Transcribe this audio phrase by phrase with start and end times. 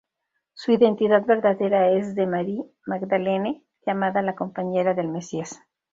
[0.55, 5.61] Su identidad verdadera es de Mary Magdalene, llamada la compañera del Mesías.